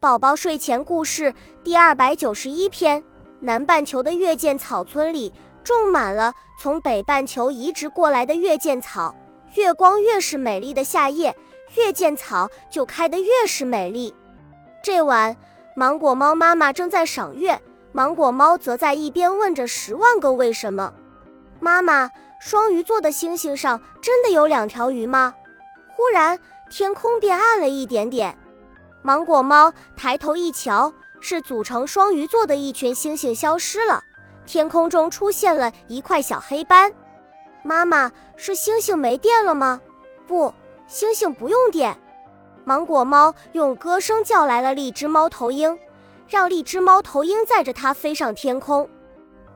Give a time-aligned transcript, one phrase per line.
[0.00, 3.04] 宝宝睡前故事第二百九十一篇：
[3.40, 5.30] 南半球的月见草村里
[5.62, 9.14] 种满了从北半球移植过来的月见草，
[9.56, 11.36] 月光越是美丽的夏夜，
[11.74, 14.14] 月见草就开得越是美丽。
[14.82, 15.36] 这晚，
[15.76, 17.60] 芒果猫妈妈正在赏月，
[17.92, 20.94] 芒果猫则在一边问着十万个为什么。
[21.58, 22.10] 妈妈，
[22.40, 25.34] 双鱼座的星星上真的有两条鱼吗？
[25.88, 26.38] 忽然，
[26.70, 28.38] 天空变暗了一点点。
[29.02, 34.02] 芒果猫抬头一瞧，是组成双鱼座的一群星星消失了，
[34.44, 36.92] 天空中出现了一块小黑斑。
[37.62, 39.80] 妈妈，是星星没电了吗？
[40.26, 40.52] 不，
[40.86, 41.96] 星星不用电。
[42.64, 45.78] 芒果猫用歌声叫来了荔枝猫头鹰，
[46.28, 48.88] 让荔枝猫头鹰载着它飞上天空。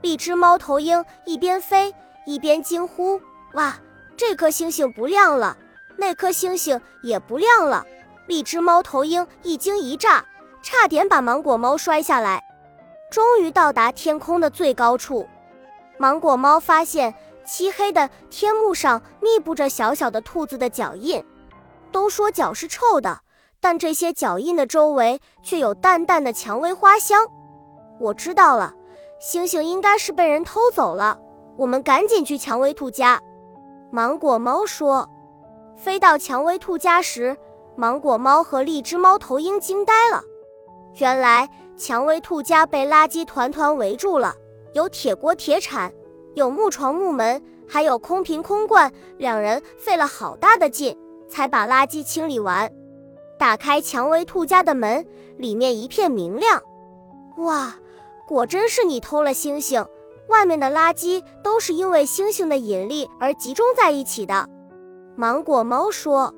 [0.00, 1.94] 荔枝猫头鹰一边飞
[2.26, 3.20] 一边惊呼
[3.54, 3.76] ：“哇，
[4.16, 5.56] 这颗星星不亮了，
[5.96, 7.84] 那颗星星也不亮了。”
[8.26, 10.24] 荔枝猫头鹰一惊一乍，
[10.62, 12.42] 差点把芒果猫摔下来。
[13.10, 15.28] 终于到达天空的最高处，
[15.98, 21.24] 芒果猫发现漆黑的天幕上密布着小小的兔子的脚印。
[21.92, 23.20] 都说脚是臭的，
[23.60, 27.26] 但这些脚印的周围却有淡淡的蔷薇花香。
[28.00, 28.74] 我知道了，
[29.20, 31.18] 星星应该是被人偷走了。
[31.56, 33.20] 我们赶紧去蔷薇兔家。
[33.90, 35.08] 芒果猫说。
[35.76, 37.36] 飞到蔷薇兔家时。
[37.76, 40.22] 芒果猫和荔枝猫头鹰惊呆了，
[41.00, 44.34] 原来蔷薇兔家被垃圾团团围住了，
[44.74, 45.92] 有铁锅铁铲，
[46.34, 48.92] 有木床木门，还有空瓶空罐。
[49.18, 50.96] 两人费了好大的劲，
[51.28, 52.70] 才把垃圾清理完。
[53.36, 55.04] 打开蔷薇兔家的门，
[55.36, 56.62] 里面一片明亮。
[57.38, 57.74] 哇，
[58.28, 59.84] 果真是你偷了星星！
[60.28, 64.48] 外面的垃圾都是因为星星的引力而集中在一起的。
[65.16, 66.32] 芒果猫说。